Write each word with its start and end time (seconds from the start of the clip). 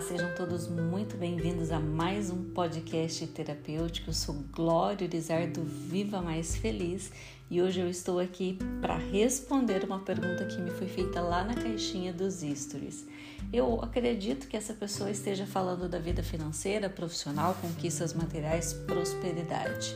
Olá, 0.00 0.08
sejam 0.08 0.34
todos 0.34 0.66
muito 0.66 1.14
bem-vindos 1.18 1.70
a 1.70 1.78
mais 1.78 2.30
um 2.30 2.42
podcast 2.52 3.26
terapêutico. 3.26 4.08
Eu 4.08 4.14
sou 4.14 4.34
Glória 4.50 5.06
Urizar 5.06 5.46
do 5.52 5.62
Viva 5.62 6.22
Mais 6.22 6.56
Feliz 6.56 7.12
e 7.50 7.60
hoje 7.60 7.80
eu 7.80 7.90
estou 7.90 8.18
aqui 8.18 8.58
para 8.80 8.96
responder 8.96 9.84
uma 9.84 9.98
pergunta 9.98 10.46
que 10.46 10.58
me 10.58 10.70
foi 10.70 10.88
feita 10.88 11.20
lá 11.20 11.44
na 11.44 11.52
caixinha 11.52 12.14
dos 12.14 12.40
stories. 12.40 13.06
Eu 13.52 13.78
acredito 13.82 14.48
que 14.48 14.56
essa 14.56 14.72
pessoa 14.72 15.10
esteja 15.10 15.44
falando 15.44 15.86
da 15.86 15.98
vida 15.98 16.22
financeira, 16.22 16.88
profissional, 16.88 17.54
conquistas 17.60 18.14
materiais, 18.14 18.72
prosperidade. 18.72 19.94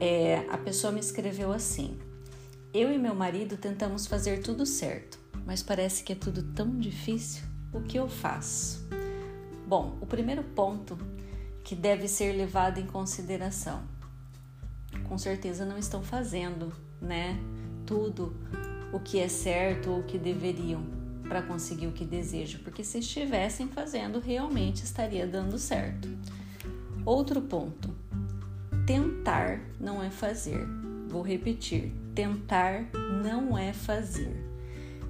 É, 0.00 0.44
a 0.50 0.58
pessoa 0.58 0.92
me 0.92 0.98
escreveu 0.98 1.52
assim: 1.52 1.96
Eu 2.74 2.92
e 2.92 2.98
meu 2.98 3.14
marido 3.14 3.56
tentamos 3.56 4.08
fazer 4.08 4.42
tudo 4.42 4.66
certo, 4.66 5.16
mas 5.46 5.62
parece 5.62 6.02
que 6.02 6.12
é 6.12 6.16
tudo 6.16 6.42
tão 6.42 6.76
difícil 6.76 7.51
o 7.72 7.80
que 7.80 7.98
eu 7.98 8.08
faço? 8.08 8.86
Bom, 9.66 9.96
o 10.00 10.06
primeiro 10.06 10.42
ponto 10.42 10.98
que 11.64 11.74
deve 11.74 12.06
ser 12.06 12.32
levado 12.32 12.78
em 12.78 12.86
consideração, 12.86 13.82
com 15.08 15.16
certeza 15.16 15.64
não 15.64 15.78
estão 15.78 16.02
fazendo, 16.02 16.72
né? 17.00 17.38
Tudo 17.86 18.36
o 18.92 19.00
que 19.00 19.18
é 19.18 19.28
certo 19.28 19.90
ou 19.90 20.00
o 20.00 20.02
que 20.02 20.18
deveriam 20.18 20.82
para 21.26 21.40
conseguir 21.40 21.86
o 21.86 21.92
que 21.92 22.04
desejam, 22.04 22.60
porque 22.62 22.84
se 22.84 22.98
estivessem 22.98 23.68
fazendo, 23.68 24.20
realmente 24.20 24.84
estaria 24.84 25.26
dando 25.26 25.58
certo. 25.58 26.08
Outro 27.06 27.40
ponto: 27.40 27.88
tentar 28.86 29.60
não 29.80 30.02
é 30.02 30.10
fazer. 30.10 30.66
Vou 31.08 31.22
repetir: 31.22 31.94
tentar 32.14 32.90
não 33.22 33.56
é 33.56 33.72
fazer 33.72 34.51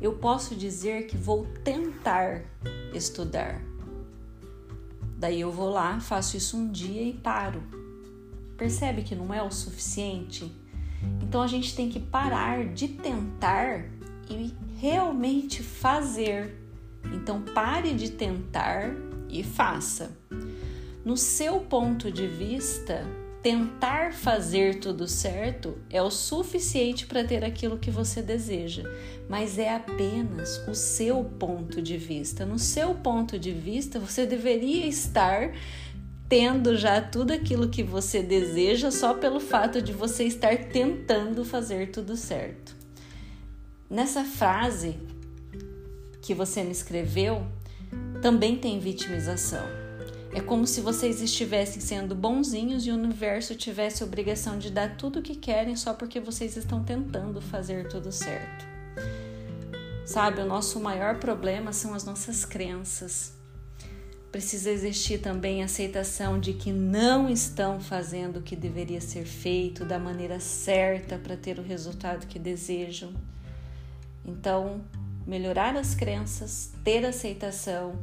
eu 0.02 0.14
posso 0.14 0.56
dizer 0.56 1.06
que 1.06 1.16
vou 1.16 1.46
tentar 1.62 2.42
estudar. 2.92 3.62
Daí 5.16 5.40
eu 5.40 5.52
vou 5.52 5.70
lá, 5.70 6.00
faço 6.00 6.36
isso 6.36 6.56
um 6.56 6.72
dia 6.72 7.02
e 7.02 7.12
paro. 7.12 7.62
Percebe 8.56 9.02
que 9.02 9.14
não 9.14 9.32
é 9.32 9.40
o 9.40 9.50
suficiente? 9.52 10.50
Então 11.22 11.40
a 11.40 11.46
gente 11.46 11.76
tem 11.76 11.88
que 11.88 12.00
parar 12.00 12.64
de 12.64 12.88
tentar 12.88 13.84
e 14.28 14.52
realmente 14.76 15.62
fazer. 15.62 16.58
Então 17.14 17.40
pare 17.40 17.94
de 17.94 18.10
tentar 18.10 18.90
e 19.28 19.44
faça. 19.44 20.10
No 21.04 21.16
seu 21.16 21.60
ponto 21.60 22.10
de 22.10 22.26
vista, 22.26 23.06
tentar 23.42 24.12
fazer 24.12 24.78
tudo 24.78 25.08
certo 25.08 25.76
é 25.90 26.00
o 26.00 26.10
suficiente 26.10 27.06
para 27.06 27.24
ter 27.24 27.44
aquilo 27.44 27.76
que 27.76 27.90
você 27.90 28.22
deseja, 28.22 28.84
mas 29.28 29.58
é 29.58 29.74
apenas 29.74 30.58
o 30.68 30.74
seu 30.74 31.24
ponto 31.24 31.82
de 31.82 31.96
vista. 31.96 32.46
No 32.46 32.58
seu 32.58 32.94
ponto 32.94 33.38
de 33.38 33.50
vista, 33.50 33.98
você 33.98 34.24
deveria 34.24 34.86
estar 34.86 35.52
tendo 36.28 36.76
já 36.76 37.00
tudo 37.00 37.32
aquilo 37.32 37.68
que 37.68 37.82
você 37.82 38.22
deseja 38.22 38.90
só 38.90 39.12
pelo 39.12 39.40
fato 39.40 39.82
de 39.82 39.92
você 39.92 40.24
estar 40.24 40.56
tentando 40.56 41.44
fazer 41.44 41.90
tudo 41.90 42.16
certo. 42.16 42.76
Nessa 43.90 44.24
frase 44.24 44.96
que 46.22 46.32
você 46.32 46.62
me 46.62 46.70
escreveu, 46.70 47.44
também 48.22 48.56
tem 48.56 48.78
vitimização. 48.78 49.81
É 50.34 50.40
como 50.40 50.66
se 50.66 50.80
vocês 50.80 51.20
estivessem 51.20 51.82
sendo 51.82 52.14
bonzinhos 52.14 52.86
e 52.86 52.90
o 52.90 52.94
universo 52.94 53.54
tivesse 53.54 54.02
a 54.02 54.06
obrigação 54.06 54.58
de 54.58 54.70
dar 54.70 54.96
tudo 54.96 55.18
o 55.18 55.22
que 55.22 55.34
querem 55.34 55.76
só 55.76 55.92
porque 55.92 56.18
vocês 56.20 56.56
estão 56.56 56.82
tentando 56.82 57.38
fazer 57.40 57.86
tudo 57.88 58.10
certo. 58.10 58.64
Sabe, 60.06 60.40
o 60.40 60.46
nosso 60.46 60.80
maior 60.80 61.18
problema 61.18 61.72
são 61.72 61.92
as 61.92 62.04
nossas 62.04 62.46
crenças. 62.46 63.34
Precisa 64.32 64.70
existir 64.70 65.18
também 65.18 65.60
a 65.60 65.66
aceitação 65.66 66.40
de 66.40 66.54
que 66.54 66.72
não 66.72 67.28
estão 67.28 67.78
fazendo 67.78 68.38
o 68.38 68.42
que 68.42 68.56
deveria 68.56 69.02
ser 69.02 69.26
feito 69.26 69.84
da 69.84 69.98
maneira 69.98 70.40
certa 70.40 71.18
para 71.18 71.36
ter 71.36 71.58
o 71.58 71.62
resultado 71.62 72.26
que 72.26 72.38
desejam. 72.38 73.12
Então, 74.24 74.80
melhorar 75.26 75.76
as 75.76 75.94
crenças, 75.94 76.72
ter 76.82 77.04
aceitação, 77.04 77.98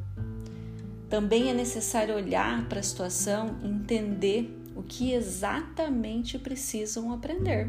também 1.10 1.50
é 1.50 1.54
necessário 1.54 2.16
olhar 2.16 2.66
para 2.70 2.80
a 2.80 2.84
situação 2.84 3.58
e 3.64 3.68
entender 3.68 4.56
o 4.76 4.84
que 4.84 5.12
exatamente 5.12 6.38
precisam 6.38 7.12
aprender. 7.12 7.68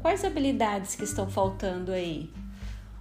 Quais 0.00 0.24
habilidades 0.24 0.94
que 0.94 1.04
estão 1.04 1.30
faltando 1.30 1.92
aí? 1.92 2.30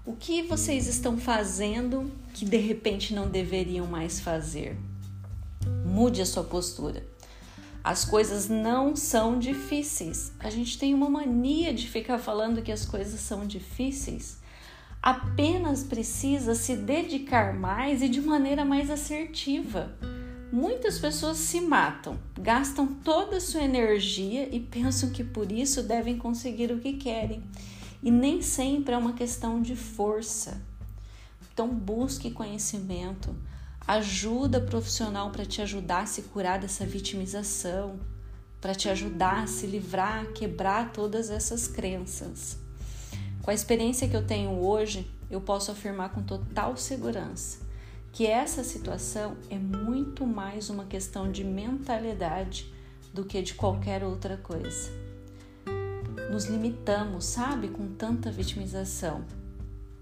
O 0.05 0.13
que 0.13 0.43
vocês 0.43 0.87
estão 0.87 1.17
fazendo 1.17 2.11
que 2.33 2.43
de 2.43 2.57
repente 2.57 3.13
não 3.13 3.29
deveriam 3.29 3.87
mais 3.87 4.19
fazer? 4.19 4.77
Mude 5.85 6.21
a 6.21 6.25
sua 6.25 6.43
postura. 6.43 7.05
As 7.83 8.03
coisas 8.03 8.49
não 8.49 8.95
são 8.95 9.39
difíceis. 9.39 10.33
A 10.39 10.49
gente 10.49 10.77
tem 10.77 10.93
uma 10.93 11.09
mania 11.09 11.73
de 11.73 11.87
ficar 11.87 12.19
falando 12.19 12.61
que 12.61 12.71
as 12.71 12.85
coisas 12.85 13.19
são 13.21 13.47
difíceis 13.47 14.40
apenas 15.01 15.83
precisa 15.83 16.53
se 16.53 16.75
dedicar 16.75 17.53
mais 17.53 18.01
e 18.01 18.09
de 18.09 18.21
maneira 18.21 18.63
mais 18.63 18.89
assertiva. 18.91 19.91
Muitas 20.51 20.99
pessoas 20.99 21.37
se 21.37 21.61
matam, 21.61 22.19
gastam 22.39 22.85
toda 22.85 23.37
a 23.37 23.41
sua 23.41 23.63
energia 23.63 24.53
e 24.53 24.59
pensam 24.59 25.09
que 25.09 25.23
por 25.23 25.51
isso 25.51 25.81
devem 25.81 26.17
conseguir 26.17 26.71
o 26.71 26.79
que 26.79 26.93
querem. 26.93 27.41
E 28.03 28.11
nem 28.11 28.41
sempre 28.41 28.93
é 28.93 28.97
uma 28.97 29.13
questão 29.13 29.61
de 29.61 29.75
força. 29.75 30.61
Então, 31.53 31.69
busque 31.69 32.29
conhecimento, 32.29 33.35
ajuda 33.87 34.59
profissional 34.59 35.31
para 35.31 35.45
te 35.45 35.61
ajudar 35.61 36.01
a 36.01 36.05
se 36.05 36.23
curar 36.23 36.59
dessa 36.59 36.85
vitimização, 36.85 37.99
para 38.59 38.75
te 38.75 38.89
ajudar 38.89 39.43
a 39.43 39.47
se 39.47 39.65
livrar, 39.65 40.23
a 40.23 40.31
quebrar 40.33 40.91
todas 40.91 41.29
essas 41.29 41.67
crenças. 41.67 42.57
Com 43.41 43.49
a 43.49 43.53
experiência 43.55 44.07
que 44.07 44.15
eu 44.15 44.25
tenho 44.25 44.51
hoje, 44.51 45.09
eu 45.29 45.41
posso 45.41 45.71
afirmar 45.71 46.09
com 46.09 46.21
total 46.21 46.77
segurança 46.77 47.59
que 48.11 48.27
essa 48.27 48.63
situação 48.63 49.37
é 49.49 49.57
muito 49.57 50.27
mais 50.27 50.69
uma 50.69 50.85
questão 50.85 51.31
de 51.31 51.43
mentalidade 51.43 52.71
do 53.13 53.23
que 53.23 53.41
de 53.41 53.53
qualquer 53.53 54.03
outra 54.03 54.37
coisa. 54.37 54.91
Nos 56.29 56.45
limitamos, 56.45 57.25
sabe, 57.25 57.69
com 57.69 57.87
tanta 57.87 58.29
vitimização. 58.29 59.23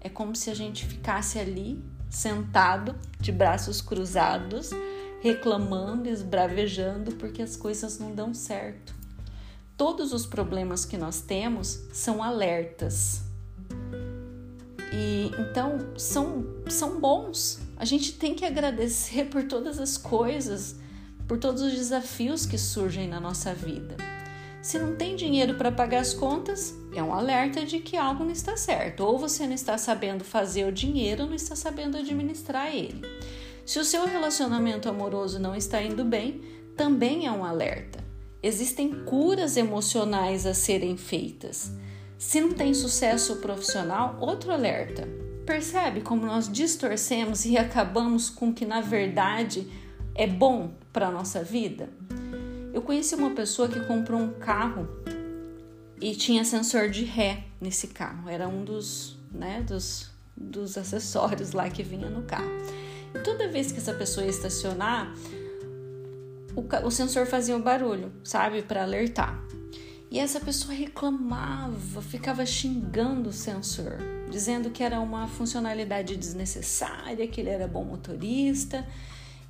É 0.00 0.08
como 0.08 0.34
se 0.34 0.50
a 0.50 0.54
gente 0.54 0.84
ficasse 0.84 1.38
ali, 1.38 1.82
sentado, 2.08 2.96
de 3.20 3.30
braços 3.30 3.80
cruzados, 3.80 4.70
reclamando, 5.22 6.08
esbravejando 6.08 7.14
porque 7.14 7.42
as 7.42 7.56
coisas 7.56 7.98
não 7.98 8.14
dão 8.14 8.34
certo. 8.34 8.94
Todos 9.76 10.12
os 10.12 10.26
problemas 10.26 10.84
que 10.84 10.98
nós 10.98 11.20
temos 11.20 11.80
são 11.92 12.22
alertas 12.22 13.29
e 14.92 15.30
então 15.38 15.78
são, 15.96 16.44
são 16.68 17.00
bons. 17.00 17.60
A 17.76 17.84
gente 17.84 18.12
tem 18.12 18.34
que 18.34 18.44
agradecer 18.44 19.26
por 19.26 19.44
todas 19.44 19.78
as 19.78 19.96
coisas, 19.96 20.76
por 21.26 21.38
todos 21.38 21.62
os 21.62 21.72
desafios 21.72 22.44
que 22.44 22.58
surgem 22.58 23.08
na 23.08 23.20
nossa 23.20 23.54
vida. 23.54 23.96
Se 24.62 24.78
não 24.78 24.94
tem 24.94 25.16
dinheiro 25.16 25.54
para 25.54 25.72
pagar 25.72 26.00
as 26.00 26.12
contas, 26.12 26.74
é 26.94 27.02
um 27.02 27.14
alerta 27.14 27.64
de 27.64 27.78
que 27.78 27.96
algo 27.96 28.24
não 28.24 28.32
está 28.32 28.56
certo. 28.56 29.00
Ou 29.00 29.18
você 29.18 29.46
não 29.46 29.54
está 29.54 29.78
sabendo 29.78 30.22
fazer 30.22 30.66
o 30.66 30.72
dinheiro, 30.72 31.24
não 31.24 31.34
está 31.34 31.56
sabendo 31.56 31.96
administrar 31.96 32.74
ele. 32.74 33.00
Se 33.64 33.78
o 33.78 33.84
seu 33.84 34.04
relacionamento 34.06 34.88
amoroso 34.88 35.38
não 35.38 35.54
está 35.54 35.80
indo 35.80 36.04
bem, 36.04 36.42
também 36.76 37.26
é 37.26 37.32
um 37.32 37.44
alerta. 37.44 38.04
Existem 38.42 39.04
curas 39.04 39.56
emocionais 39.56 40.44
a 40.44 40.52
serem 40.52 40.96
feitas. 40.96 41.70
Se 42.20 42.38
não 42.38 42.52
tem 42.52 42.74
sucesso 42.74 43.36
profissional, 43.36 44.18
outro 44.20 44.52
alerta. 44.52 45.08
Percebe 45.46 46.02
como 46.02 46.26
nós 46.26 46.52
distorcemos 46.52 47.46
e 47.46 47.56
acabamos 47.56 48.28
com 48.28 48.50
o 48.50 48.52
que 48.52 48.66
na 48.66 48.82
verdade 48.82 49.66
é 50.14 50.26
bom 50.26 50.74
para 50.92 51.08
a 51.08 51.10
nossa 51.10 51.42
vida? 51.42 51.88
Eu 52.74 52.82
conheci 52.82 53.14
uma 53.14 53.30
pessoa 53.30 53.68
que 53.68 53.80
comprou 53.86 54.20
um 54.20 54.34
carro 54.34 54.86
e 55.98 56.14
tinha 56.14 56.44
sensor 56.44 56.90
de 56.90 57.04
ré 57.04 57.44
nesse 57.58 57.88
carro. 57.88 58.28
Era 58.28 58.46
um 58.46 58.64
dos, 58.64 59.18
né, 59.32 59.62
dos, 59.62 60.10
dos 60.36 60.76
acessórios 60.76 61.52
lá 61.52 61.70
que 61.70 61.82
vinha 61.82 62.10
no 62.10 62.22
carro. 62.24 62.52
E 63.14 63.18
toda 63.20 63.48
vez 63.48 63.72
que 63.72 63.78
essa 63.78 63.94
pessoa 63.94 64.24
ia 64.24 64.30
estacionar, 64.30 65.14
o, 66.54 66.86
o 66.86 66.90
sensor 66.90 67.24
fazia 67.24 67.56
um 67.56 67.62
barulho, 67.62 68.12
sabe, 68.22 68.60
para 68.60 68.82
alertar. 68.82 69.42
E 70.10 70.18
essa 70.18 70.40
pessoa 70.40 70.74
reclamava, 70.74 72.02
ficava 72.02 72.44
xingando 72.44 73.28
o 73.28 73.32
sensor, 73.32 73.98
dizendo 74.28 74.70
que 74.70 74.82
era 74.82 75.00
uma 75.00 75.28
funcionalidade 75.28 76.16
desnecessária, 76.16 77.28
que 77.28 77.40
ele 77.40 77.50
era 77.50 77.68
bom 77.68 77.84
motorista 77.84 78.84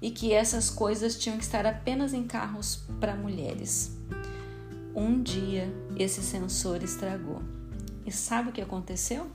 e 0.03 0.11
que 0.11 0.35
essas 0.35 0.69
coisas 0.69 1.19
tinham 1.19 1.39
que 1.39 1.45
estar 1.45 1.65
apenas 1.65 2.13
em 2.13 2.27
carros 2.27 2.85
para 3.01 3.17
mulheres. 3.17 3.97
Um 4.95 5.23
dia 5.23 5.73
esse 5.97 6.21
sensor 6.21 6.83
estragou. 6.83 7.41
E 8.05 8.13
sabe 8.13 8.51
o 8.51 8.53
que 8.53 8.61
aconteceu? 8.61 9.31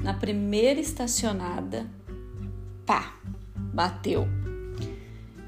Na 0.00 0.14
primeira 0.14 0.78
estacionada, 0.78 1.86
pá, 2.84 3.16
bateu. 3.56 4.28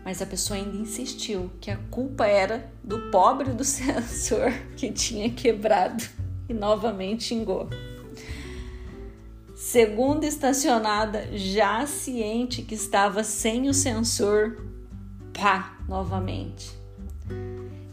Mas 0.08 0.22
a 0.22 0.26
pessoa 0.26 0.58
ainda 0.58 0.74
insistiu 0.74 1.50
que 1.60 1.70
a 1.70 1.76
culpa 1.90 2.26
era 2.26 2.72
do 2.82 3.10
pobre 3.10 3.52
do 3.52 3.60
sensor 3.62 4.50
que 4.74 4.90
tinha 4.90 5.28
quebrado 5.28 6.02
e 6.48 6.54
novamente 6.54 7.24
xingou. 7.24 7.68
Segunda 9.54 10.24
estacionada, 10.24 11.28
já 11.36 11.86
ciente 11.86 12.62
que 12.62 12.74
estava 12.74 13.22
sem 13.22 13.68
o 13.68 13.74
sensor, 13.74 14.56
pá, 15.34 15.78
novamente. 15.86 16.70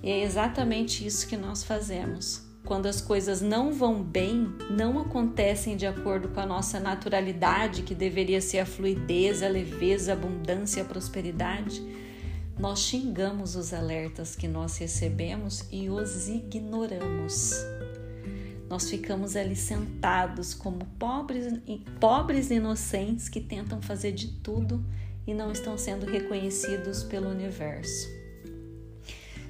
E 0.01 0.09
é 0.09 0.23
exatamente 0.23 1.05
isso 1.05 1.27
que 1.27 1.35
nós 1.35 1.65
fazemos. 1.65 2.45
Quando 2.63 2.85
as 2.85 3.01
coisas 3.01 3.41
não 3.41 3.73
vão 3.73 4.01
bem, 4.01 4.55
não 4.69 4.99
acontecem 4.99 5.75
de 5.75 5.85
acordo 5.85 6.29
com 6.29 6.39
a 6.39 6.45
nossa 6.45 6.79
naturalidade, 6.79 7.81
que 7.81 7.93
deveria 7.93 8.39
ser 8.39 8.59
a 8.59 8.65
fluidez, 8.65 9.43
a 9.43 9.49
leveza, 9.49 10.13
a 10.13 10.15
abundância, 10.15 10.81
a 10.81 10.85
prosperidade, 10.85 12.04
nós 12.57 12.79
xingamos 12.79 13.55
os 13.55 13.73
alertas 13.73 14.35
que 14.35 14.47
nós 14.47 14.77
recebemos 14.77 15.65
e 15.71 15.89
os 15.89 16.29
ignoramos. 16.29 17.53
Nós 18.69 18.89
ficamos 18.89 19.35
ali 19.35 19.55
sentados 19.55 20.53
como 20.53 20.85
pobres, 20.97 21.53
pobres 21.99 22.49
inocentes 22.49 23.29
que 23.29 23.41
tentam 23.41 23.81
fazer 23.81 24.11
de 24.11 24.27
tudo 24.39 24.83
e 25.27 25.33
não 25.33 25.51
estão 25.51 25.77
sendo 25.77 26.05
reconhecidos 26.05 27.03
pelo 27.03 27.29
universo. 27.29 28.07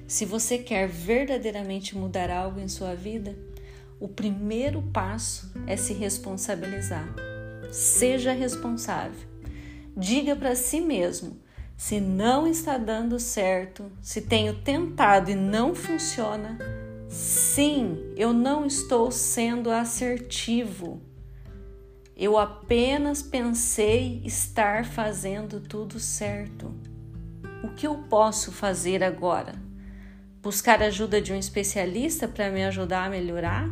Se 0.08 0.26
você 0.26 0.58
quer 0.58 0.88
verdadeiramente 0.88 1.98
mudar 1.98 2.30
algo 2.30 2.60
em 2.60 2.68
sua 2.68 2.94
vida, 2.96 3.36
o 4.00 4.08
primeiro 4.08 4.82
passo 4.82 5.52
é 5.66 5.78
se 5.78 5.94
responsabilizar. 5.94 7.08
Seja 7.72 8.32
responsável. 8.34 9.28
Diga 9.96 10.36
para 10.36 10.56
si 10.56 10.82
mesmo: 10.82 11.38
se 11.78 12.00
não 12.00 12.48
está 12.48 12.78
dando 12.78 13.20
certo, 13.20 13.92
se 14.02 14.22
tenho 14.22 14.56
tentado 14.62 15.30
e 15.32 15.36
não 15.36 15.76
funciona, 15.76 16.58
sim, 17.10 18.14
eu 18.16 18.34
não 18.34 18.66
estou 18.66 19.12
sendo 19.12 19.70
assertivo. 19.70 21.02
Eu 22.16 22.38
apenas 22.38 23.22
pensei 23.22 24.22
estar 24.24 24.86
fazendo 24.86 25.60
tudo 25.60 26.00
certo. 26.00 26.74
O 27.64 27.70
que 27.70 27.86
eu 27.86 27.98
posso 28.10 28.52
fazer 28.52 29.04
agora? 29.04 29.66
buscar 30.46 30.80
a 30.84 30.86
ajuda 30.86 31.20
de 31.20 31.34
um 31.34 31.36
especialista 31.36 32.28
para 32.28 32.52
me 32.52 32.64
ajudar 32.66 33.06
a 33.06 33.10
melhorar, 33.10 33.68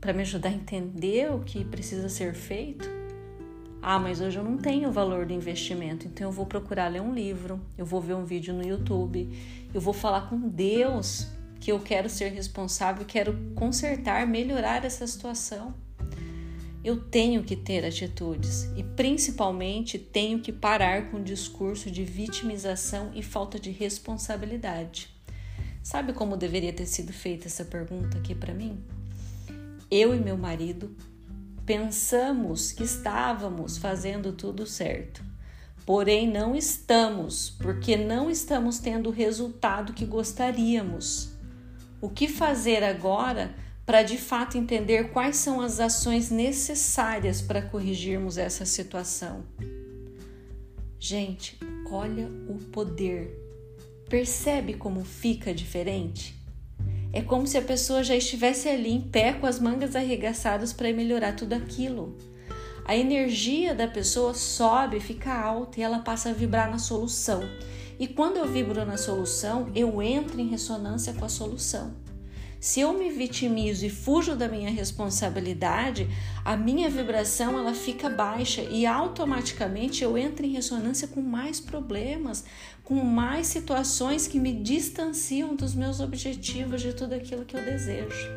para 0.00 0.12
me 0.12 0.22
ajudar 0.22 0.48
a 0.48 0.52
entender 0.52 1.30
o 1.30 1.38
que 1.44 1.64
precisa 1.64 2.08
ser 2.08 2.34
feito. 2.34 2.97
Ah, 3.80 3.98
mas 3.98 4.20
hoje 4.20 4.38
eu 4.38 4.44
não 4.44 4.58
tenho 4.58 4.88
o 4.88 4.92
valor 4.92 5.24
do 5.24 5.32
investimento, 5.32 6.06
então 6.06 6.28
eu 6.28 6.32
vou 6.32 6.46
procurar 6.46 6.88
ler 6.88 7.00
um 7.00 7.14
livro, 7.14 7.60
eu 7.76 7.86
vou 7.86 8.00
ver 8.00 8.14
um 8.14 8.24
vídeo 8.24 8.52
no 8.52 8.66
YouTube, 8.66 9.28
eu 9.72 9.80
vou 9.80 9.94
falar 9.94 10.28
com 10.28 10.48
Deus 10.48 11.28
que 11.60 11.70
eu 11.70 11.78
quero 11.78 12.08
ser 12.08 12.30
responsável, 12.32 13.04
quero 13.04 13.36
consertar, 13.54 14.26
melhorar 14.26 14.84
essa 14.84 15.06
situação. 15.06 15.74
Eu 16.82 17.00
tenho 17.00 17.42
que 17.42 17.56
ter 17.56 17.84
atitudes 17.84 18.64
e 18.76 18.82
principalmente 18.82 19.98
tenho 19.98 20.40
que 20.40 20.52
parar 20.52 21.10
com 21.10 21.18
o 21.18 21.22
discurso 21.22 21.90
de 21.90 22.04
vitimização 22.04 23.10
e 23.14 23.22
falta 23.22 23.58
de 23.58 23.70
responsabilidade. 23.70 25.08
Sabe 25.82 26.12
como 26.12 26.36
deveria 26.36 26.72
ter 26.72 26.86
sido 26.86 27.12
feita 27.12 27.46
essa 27.46 27.64
pergunta 27.64 28.18
aqui 28.18 28.34
para 28.34 28.54
mim? 28.54 28.78
Eu 29.90 30.14
e 30.14 30.20
meu 30.20 30.36
marido 30.36 30.94
pensamos 31.68 32.72
que 32.72 32.82
estávamos 32.82 33.76
fazendo 33.76 34.32
tudo 34.32 34.66
certo, 34.66 35.22
porém 35.84 36.26
não 36.26 36.56
estamos, 36.56 37.50
porque 37.50 37.94
não 37.94 38.30
estamos 38.30 38.78
tendo 38.78 39.10
o 39.10 39.12
resultado 39.12 39.92
que 39.92 40.06
gostaríamos. 40.06 41.34
O 42.00 42.08
que 42.08 42.26
fazer 42.26 42.82
agora 42.82 43.54
para 43.84 44.02
de 44.02 44.16
fato 44.16 44.56
entender 44.56 45.10
quais 45.10 45.36
são 45.36 45.60
as 45.60 45.78
ações 45.78 46.30
necessárias 46.30 47.42
para 47.42 47.60
corrigirmos 47.60 48.38
essa 48.38 48.64
situação? 48.64 49.44
Gente, 50.98 51.58
olha 51.90 52.30
o 52.48 52.56
poder 52.72 53.46
Percebe 54.08 54.72
como 54.72 55.04
fica 55.04 55.52
diferente? 55.52 56.34
É 57.12 57.22
como 57.22 57.46
se 57.46 57.56
a 57.56 57.62
pessoa 57.62 58.04
já 58.04 58.14
estivesse 58.14 58.68
ali 58.68 58.90
em 58.90 59.00
pé 59.00 59.32
com 59.32 59.46
as 59.46 59.58
mangas 59.58 59.96
arregaçadas 59.96 60.72
para 60.72 60.92
melhorar 60.92 61.34
tudo 61.34 61.54
aquilo. 61.54 62.16
A 62.84 62.96
energia 62.96 63.74
da 63.74 63.86
pessoa 63.86 64.34
sobe, 64.34 65.00
fica 65.00 65.32
alta 65.32 65.80
e 65.80 65.82
ela 65.82 65.98
passa 65.98 66.30
a 66.30 66.32
vibrar 66.32 66.70
na 66.70 66.78
solução. 66.78 67.42
E 67.98 68.06
quando 68.06 68.36
eu 68.36 68.46
vibro 68.46 68.84
na 68.84 68.96
solução, 68.96 69.70
eu 69.74 70.00
entro 70.00 70.40
em 70.40 70.48
ressonância 70.48 71.12
com 71.12 71.24
a 71.24 71.28
solução. 71.28 71.92
Se 72.60 72.80
eu 72.80 72.92
me 72.92 73.08
vitimizo 73.08 73.86
e 73.86 73.90
fujo 73.90 74.34
da 74.34 74.48
minha 74.48 74.70
responsabilidade, 74.70 76.08
a 76.44 76.56
minha 76.56 76.90
vibração 76.90 77.56
ela 77.56 77.72
fica 77.72 78.10
baixa 78.10 78.62
e 78.62 78.84
automaticamente 78.84 80.02
eu 80.02 80.18
entro 80.18 80.44
em 80.44 80.52
ressonância 80.52 81.06
com 81.06 81.22
mais 81.22 81.60
problemas, 81.60 82.44
com 82.82 82.96
mais 82.96 83.46
situações 83.46 84.26
que 84.26 84.40
me 84.40 84.52
distanciam 84.52 85.54
dos 85.54 85.72
meus 85.72 86.00
objetivos, 86.00 86.82
de 86.82 86.92
tudo 86.92 87.14
aquilo 87.14 87.44
que 87.44 87.56
eu 87.56 87.64
desejo. 87.64 88.28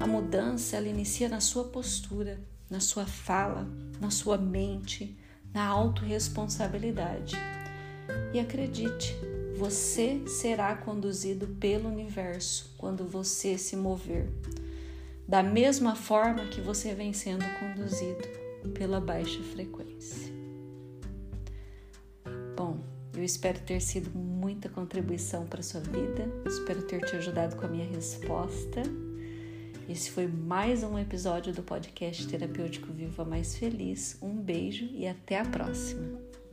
A 0.00 0.06
mudança 0.06 0.76
ela 0.76 0.88
inicia 0.88 1.28
na 1.28 1.40
sua 1.40 1.64
postura, 1.64 2.40
na 2.68 2.80
sua 2.80 3.06
fala, 3.06 3.68
na 4.00 4.10
sua 4.10 4.36
mente, 4.36 5.16
na 5.52 5.64
autorresponsabilidade. 5.64 7.36
E 8.32 8.40
acredite, 8.40 9.16
você 9.56 10.20
será 10.26 10.74
conduzido 10.74 11.46
pelo 11.46 11.88
universo 11.88 12.74
quando 12.76 13.06
você 13.06 13.56
se 13.56 13.76
mover, 13.76 14.28
da 15.28 15.42
mesma 15.42 15.94
forma 15.94 16.46
que 16.46 16.60
você 16.60 16.92
vem 16.92 17.12
sendo 17.12 17.44
conduzido 17.60 18.24
pela 18.74 19.00
baixa 19.00 19.40
frequência. 19.42 20.32
Bom, 22.56 22.80
eu 23.16 23.22
espero 23.22 23.60
ter 23.60 23.80
sido 23.80 24.10
muita 24.16 24.68
contribuição 24.68 25.46
para 25.46 25.62
sua 25.62 25.80
vida, 25.80 26.28
espero 26.46 26.82
ter 26.82 27.04
te 27.04 27.14
ajudado 27.16 27.56
com 27.56 27.64
a 27.64 27.68
minha 27.68 27.86
resposta. 27.86 28.82
Esse 29.88 30.10
foi 30.10 30.26
mais 30.26 30.82
um 30.82 30.98
episódio 30.98 31.52
do 31.52 31.62
podcast 31.62 32.26
Terapêutico 32.26 32.92
Viva 32.92 33.24
Mais 33.24 33.56
Feliz. 33.56 34.16
Um 34.20 34.34
beijo 34.34 34.86
e 34.92 35.06
até 35.06 35.38
a 35.38 35.44
próxima! 35.44 36.43